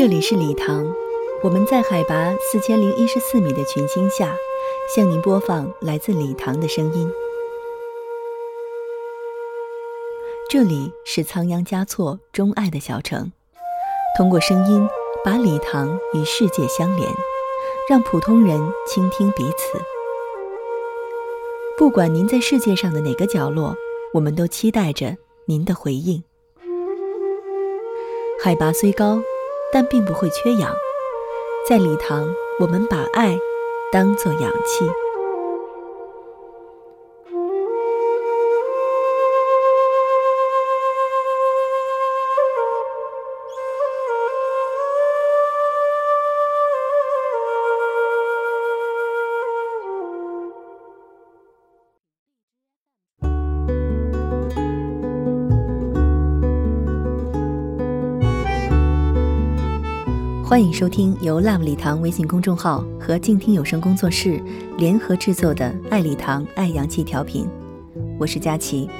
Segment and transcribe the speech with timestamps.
[0.00, 0.90] 这里是礼堂，
[1.42, 4.34] 我们在海拔四千零一十四米的群星下，
[4.96, 7.12] 向您播放来自礼堂的声音。
[10.48, 13.30] 这里是仓央嘉措钟爱的小城，
[14.16, 14.88] 通过声音
[15.22, 17.06] 把礼堂与世界相连，
[17.86, 19.78] 让普通人倾听彼此。
[21.76, 23.76] 不管您在世界上的哪个角落，
[24.14, 26.24] 我们都期待着您的回应。
[28.42, 29.20] 海拔虽高。
[29.72, 30.74] 但并不会缺氧，
[31.68, 33.38] 在礼堂，我们把爱
[33.92, 34.84] 当做氧气。
[60.50, 64.42] 欢迎收听由 Love 礼堂微信公众号和静听有声工作室
[64.78, 67.44] 联合制作的《爱礼堂爱阳气调频》，
[68.18, 68.90] 我是佳琪。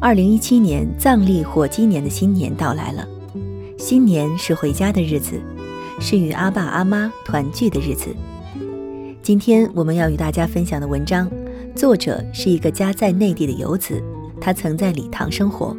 [0.00, 3.06] 二零一七年藏历火鸡年的新年到来了，
[3.76, 5.38] 新年是回家的日子，
[6.00, 8.16] 是与阿爸阿妈团聚的日子。
[9.20, 11.30] 今天我们要与大家分享的文章，
[11.74, 14.02] 作者是一个家在内地的游子，
[14.40, 15.76] 他曾在礼堂生活。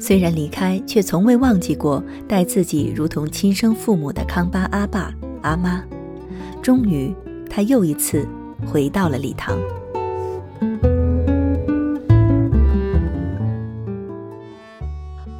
[0.00, 5.84] 虽然离开，却从未忘记过待自己如同亲生父母的康巴阿爸阿妈。
[6.62, 7.14] 终于，
[7.50, 8.26] 他又一次
[8.66, 9.58] 回到了礼堂。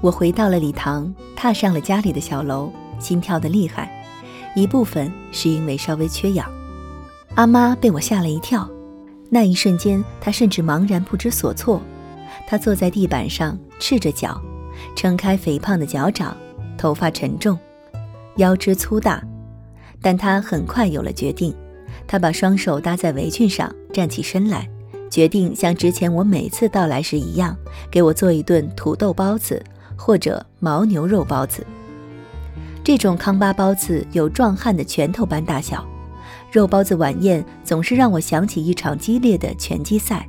[0.03, 3.91] 我回到了礼堂，踏上了家里的小楼，心跳的厉害。
[4.55, 6.47] 一部分是因为稍微缺氧。
[7.35, 8.69] 阿妈被我吓了一跳，
[9.31, 11.81] 那一瞬间，她甚至茫然不知所措。
[12.47, 14.41] 她坐在地板上，赤着脚。
[14.97, 16.37] 撑开肥胖的脚掌，
[16.77, 17.59] 头发沉重，
[18.37, 19.23] 腰肢粗大，
[20.01, 21.55] 但他很快有了决定。
[22.07, 24.69] 他把双手搭在围裙上，站起身来，
[25.11, 27.57] 决定像之前我每次到来时一样，
[27.91, 29.63] 给我做一顿土豆包子
[29.97, 31.67] 或者牦牛肉包子。
[32.83, 35.87] 这种康巴包子有壮汉的拳头般大小，
[36.51, 40.27] 肉包子晚宴总是让我想起一场激烈的拳击赛。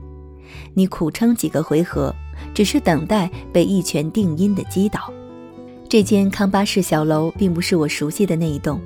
[0.73, 2.13] 你苦撑几个回合。
[2.53, 5.11] 只是等待被一拳定音的击倒。
[5.87, 8.79] 这间康巴式小楼并不是我熟悉的那一栋，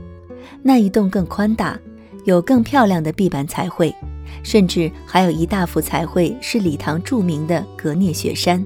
[0.64, 1.80] 那一栋更宽大，
[2.24, 3.94] 有更漂亮的壁板彩绘，
[4.42, 8.66] 甚至还有一大幅彩绘是礼堂著名的格聂雪山。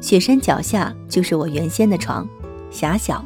[0.00, 2.28] 雪山脚下就是我原先的床，
[2.70, 3.24] 狭小，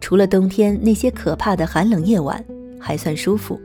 [0.00, 2.44] 除了冬天那些可怕的寒冷夜晚，
[2.78, 3.60] 还算舒服。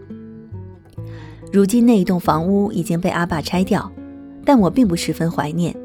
[1.52, 3.92] 如今那一栋房屋已经被阿爸拆掉。
[4.46, 5.76] 但我并不十分怀念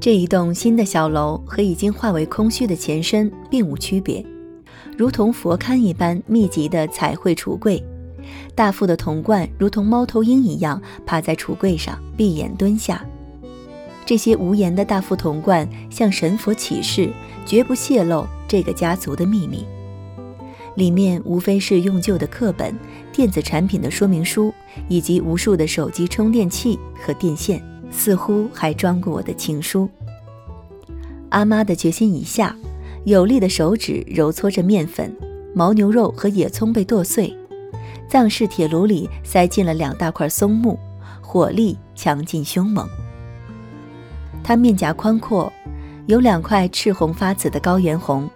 [0.00, 4.24] 这一栋新的小楼，和已经化为空虚的前身并无区别，
[4.98, 7.82] 如同佛龛一般密集的彩绘橱柜，
[8.54, 13.04] 大副的铜罐如同猫头鹰一样趴在橱柜上闭眼蹲下。
[14.04, 17.12] 这些无言的大副铜罐向神佛起誓，
[17.46, 19.64] 绝不泄露这个家族的秘密。
[20.74, 22.76] 里面无非是用旧的课本、
[23.12, 24.52] 电子产品的说明书，
[24.88, 27.62] 以及无数的手机充电器和电线。
[27.92, 29.88] 似乎还装过我的情书。
[31.28, 32.56] 阿妈的决心已下，
[33.04, 35.14] 有力的手指揉搓着面粉、
[35.54, 37.32] 牦牛肉和野葱被剁碎，
[38.08, 40.78] 藏式铁炉里塞进了两大块松木，
[41.20, 42.88] 火力强劲凶猛。
[44.42, 45.52] 她面颊宽阔，
[46.06, 48.28] 有两块赤红发紫的高原红，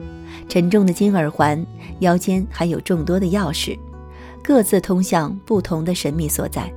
[0.48, 1.64] 沉重的金耳环，
[1.98, 3.78] 腰间还有众多的钥匙，
[4.42, 6.72] 各自通向不同的神秘所在，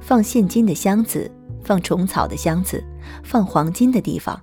[0.00, 1.30] 放现金的箱子。
[1.62, 2.82] 放虫草的箱子，
[3.22, 4.40] 放黄金的地方，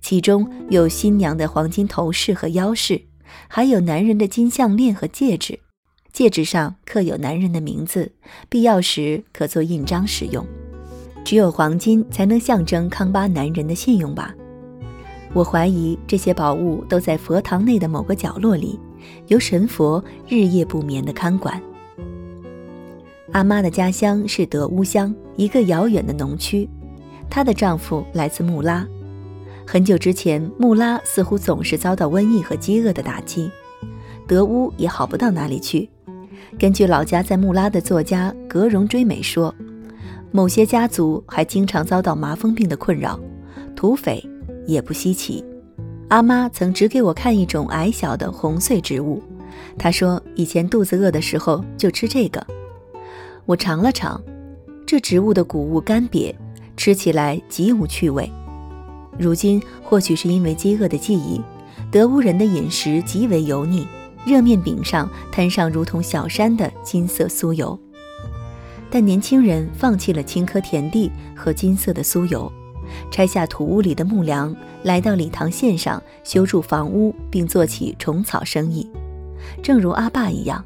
[0.00, 3.02] 其中有新娘的黄金头饰和腰饰，
[3.48, 5.60] 还有男人的金项链和戒指，
[6.12, 8.12] 戒指上刻有男人的名字，
[8.48, 10.46] 必要时可做印章使用。
[11.24, 14.34] 只有黄金才能象征康巴男人的信用吧？
[15.32, 18.80] 我怀疑这些宝物都在佛堂内的某个角落里，
[19.28, 21.62] 由神佛日夜不眠的看管。
[23.32, 26.68] 阿妈的家乡是德乌乡，一个遥远的农区。
[27.30, 28.84] 她的丈夫来自穆拉。
[29.64, 33.48] 很久之前，穆拉似乎总是遭到瘟疫和饥饿的打击，
[34.26, 35.88] 德乌也好不到哪里去。
[36.58, 39.54] 根据老家在穆拉的作家格荣追美说，
[40.32, 43.18] 某些家族还经常遭到麻风病的困扰，
[43.76, 44.28] 土匪
[44.66, 45.44] 也不稀奇。
[46.08, 49.22] 阿妈曾指给我看一种矮小的红穗植物，
[49.78, 52.44] 她说以前肚子饿的时候就吃这个。
[53.50, 54.22] 我尝了尝，
[54.86, 56.32] 这植物的谷物干瘪，
[56.76, 58.30] 吃起来极无趣味。
[59.18, 61.42] 如今或许是因为饥饿的记忆，
[61.90, 63.88] 德乌人的饮食极为油腻，
[64.24, 67.76] 热面饼上摊上如同小山的金色酥油。
[68.88, 72.52] 但年轻人放弃了青稞田地和金色的酥油，
[73.10, 74.54] 拆下土屋里的木梁，
[74.84, 78.88] 来到礼堂县上修筑房屋，并做起虫草生意。
[79.60, 80.64] 正如阿爸一样，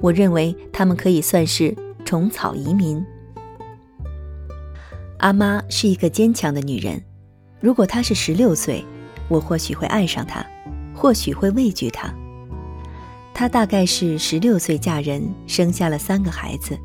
[0.00, 1.72] 我认为他们可以算是
[2.04, 3.04] 虫草移民。
[5.18, 7.02] 阿妈是一个坚强的女人，
[7.60, 8.84] 如果她是十六岁，
[9.28, 10.44] 我或许会爱上她，
[10.94, 12.12] 或许会畏惧她。
[13.32, 16.78] 她大概是十六岁嫁人，生下了三个孩子。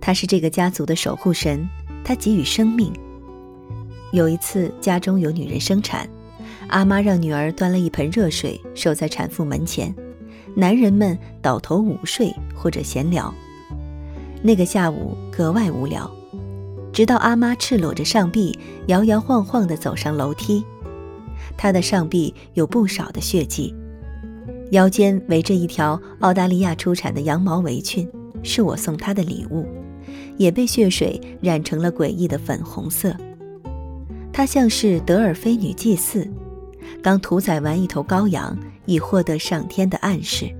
[0.00, 1.68] 她是这个家族的守护神，
[2.02, 2.92] 她给予生命。
[4.12, 6.08] 有一次家中有女人生产，
[6.68, 9.94] 阿妈让女儿端了一盆热水守在产妇门前，
[10.56, 13.32] 男人们倒头午睡或者闲聊。
[14.42, 16.10] 那个下午格外无聊，
[16.92, 20.64] 直到阿妈赤裸着上臂摇摇晃晃地走上楼梯，
[21.56, 23.74] 她的上臂有不少的血迹，
[24.70, 28.08] 腰间围着一条澳大利亚出产的羊毛围裙。
[28.42, 29.66] 是我送她的礼物，
[30.38, 33.14] 也被血水染成了诡异的粉红色。
[34.32, 36.26] 她像是德尔菲女祭祀，
[37.02, 40.50] 刚屠宰完一头羔羊，以获得上天的暗示。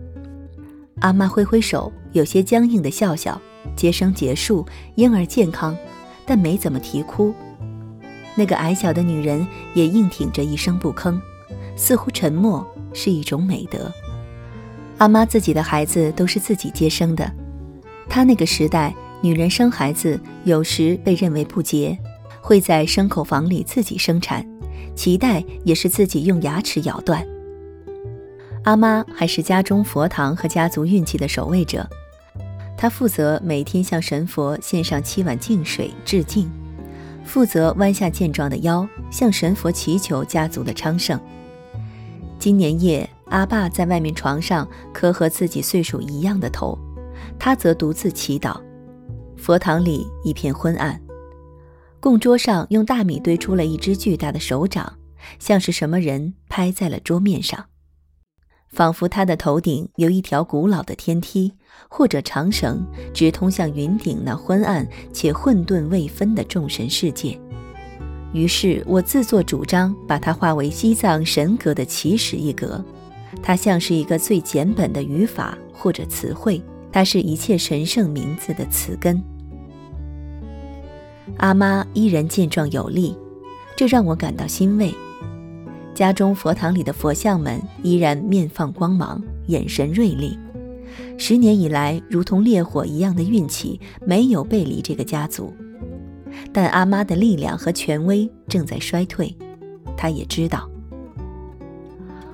[1.00, 3.40] 阿妈挥挥手，有些僵硬的笑笑。
[3.76, 5.76] 接生结束，婴儿健康，
[6.26, 7.34] 但没怎么啼哭。
[8.34, 11.20] 那个矮小的女人也硬挺着，一声不吭，
[11.76, 13.92] 似乎沉默是一种美德。
[14.98, 17.30] 阿妈自己的孩子都是自己接生的。
[18.08, 21.98] 她那个时代，女人生孩子有时被认为不洁，
[22.40, 24.46] 会在牲口房里自己生产，
[24.94, 27.26] 脐带也是自己用牙齿咬断。
[28.64, 31.88] 阿妈还是家中佛堂和家族运气的守卫者，
[32.80, 36.50] 他负责每天向神佛献上七碗净水致敬，
[37.26, 41.20] 负责弯下健壮的腰向神佛祈求家族的昌盛。
[42.38, 46.78] 今年夜，阿爸在外面床上磕和自己岁数一样的头。
[47.38, 48.58] 他则独自祈祷，
[49.36, 50.98] 佛堂里一片昏暗，
[52.00, 54.90] 供桌上用大米堆出了一只巨大的手掌，
[55.38, 57.62] 像是什么人拍在了桌面上，
[58.70, 61.52] 仿佛他的头顶有一条古老的天梯
[61.88, 67.38] 或者长绳，直通向云顶那昏暗且混沌未分的众神世界。
[68.32, 72.82] 于是我自作主张把它化为西藏神格的起始一格，
[73.42, 76.62] 它像是一个最简本的语法或者词汇。
[76.92, 79.22] 它是一切神圣名字的词根。
[81.36, 83.16] 阿妈依然健壮有力，
[83.76, 84.92] 这让我感到欣慰。
[86.00, 90.38] 家中佛堂里的佛像们依然面放光芒，眼神锐利。
[91.18, 95.52] 十年以来，如同烈火一样的运气没有背离这个家族，
[96.54, 99.36] 但阿妈的力量和权威正在衰退，
[99.94, 100.66] 她也知道。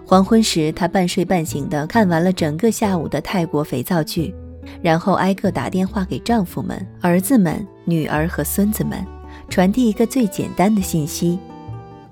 [0.06, 4.32] 黄昏时，她半睡半醒地看完了整个下午的泰国肥皂剧。
[4.80, 9.04] 然后挨个打电话给丈夫们、儿子们、女儿和孙子们，
[9.48, 11.36] 传递一个最简单的信息：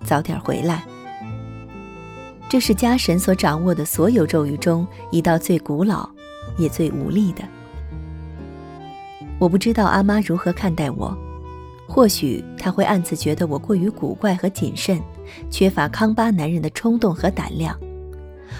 [0.05, 0.85] 早点回来。
[2.55, 6.08] 这是家神所掌握的所有咒语中一道最古老，
[6.56, 7.43] 也最无力的。
[9.41, 11.19] 我不知道阿妈如何看待我，
[11.89, 15.03] 或许她会暗自觉得我过于古怪和谨慎，
[15.51, 17.75] 缺乏康巴男人的冲动和胆量；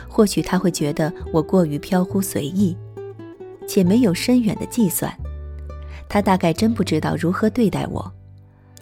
[0.09, 2.77] 或许她会觉得我过于飘忽随意。
[3.69, 5.17] 且没有深远的计算，
[6.09, 8.13] 他大概真不知道如何对待我，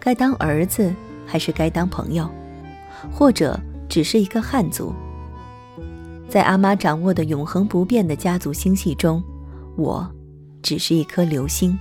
[0.00, 0.90] 该当儿子
[1.26, 2.26] 还是该当朋友，
[3.12, 3.60] 或者
[3.92, 4.90] 只是一个汉族。
[6.26, 9.22] 在阿妈掌握的永恒不变的家族星系中，
[9.76, 10.10] 我
[10.62, 11.78] 只是一颗流星。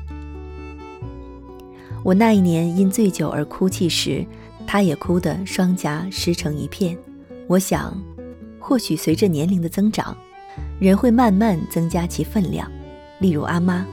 [2.03, 4.25] 我那一年因醉酒而哭泣时，
[4.67, 6.97] 她也哭得双颊湿成一片。
[7.47, 7.97] 我想，
[8.59, 10.13] 或许随着年龄的增长，
[10.81, 12.69] 人会慢慢增加其分量。
[13.21, 13.85] 例如阿妈，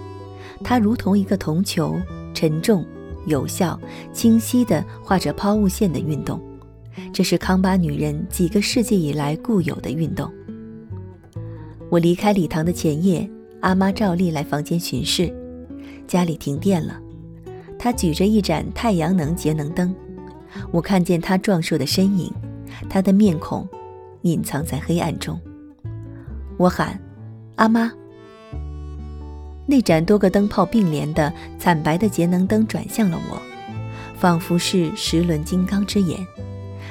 [0.64, 1.94] 她如同一个铜球，
[2.34, 2.84] 沉重、
[3.26, 3.78] 有效、
[4.12, 6.42] 清晰地画着抛物线的运动。
[7.12, 10.32] 这是康巴女人几个世纪以来固有的运动。
[11.90, 13.28] 我离开礼堂的前夜，
[13.60, 15.32] 阿妈照例来房间巡视。
[16.06, 17.00] 家里停电了，
[17.78, 19.94] 她举着一盏太阳能节能灯。
[20.70, 22.32] 我看见她壮硕的身影，
[22.88, 23.68] 她的面孔
[24.22, 25.38] 隐藏在黑暗中。
[26.56, 26.98] 我喊
[27.56, 27.92] ：“阿妈。”
[29.66, 33.40] 那盏多个灯泡并联的惨白的节能灯转向了我，
[34.16, 36.18] 仿佛是十轮金刚之眼，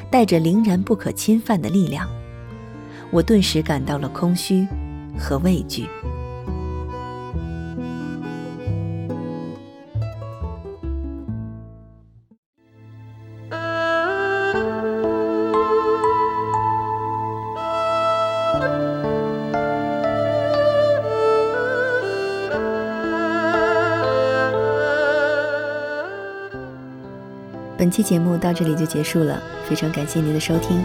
[0.09, 2.09] 带着凌然不可侵犯的力量。
[3.11, 4.67] 我顿时感到了空虚
[5.17, 5.87] 和畏惧。
[27.87, 30.83] 本期节目到这里就结束了，非常感谢您的收听。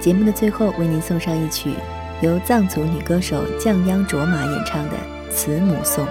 [0.00, 1.74] 节目的最后，为您送上一曲
[2.20, 4.96] 由藏族女歌手降央卓玛演唱的
[5.28, 6.06] 《慈母颂》。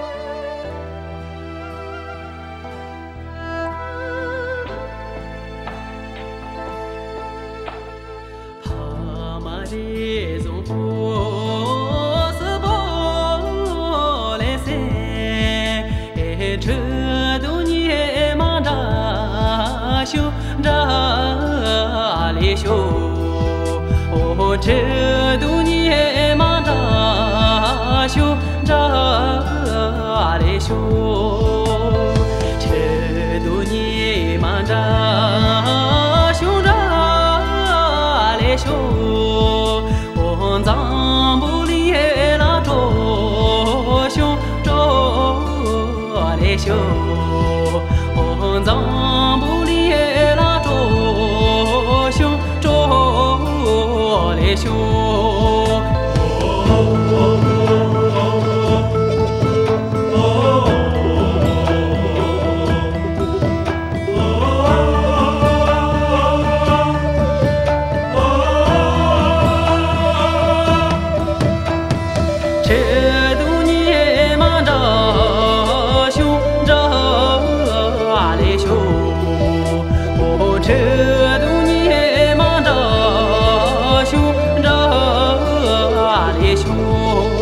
[86.54, 87.34] 扎来修。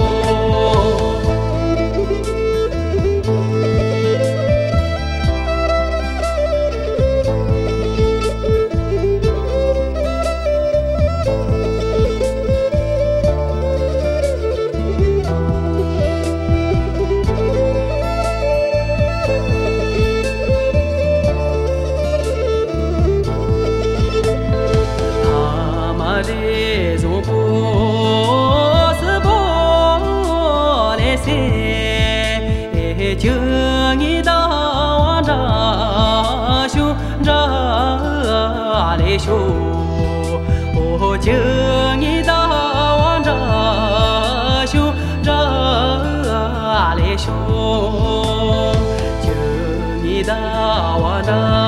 [33.11, 33.33] che chu
[33.95, 34.37] ngi da
[35.01, 36.85] wa da shu
[37.27, 39.39] da le shu
[40.75, 41.37] o chu
[41.97, 42.39] ngi da
[43.01, 44.83] wa da shu
[45.27, 47.37] da le shu
[49.23, 49.35] chu
[50.01, 50.39] ngi da
[51.01, 51.60] wa da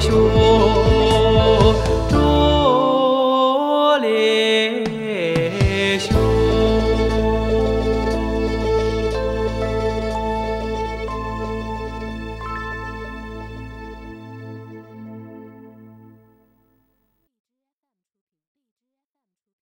[0.00, 2.17] 学说。